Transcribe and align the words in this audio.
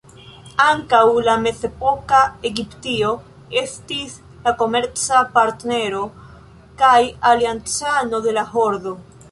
Ankaŭ 0.63 1.01
la 1.27 1.33
mezepoka 1.41 2.21
Egiptio 2.51 3.11
estis 3.61 4.17
la 4.49 4.55
komerca 4.63 5.23
partnero 5.37 6.03
kaj 6.83 6.97
aliancano 7.35 8.27
de 8.29 8.37
la 8.41 8.51
Hordo. 8.55 8.99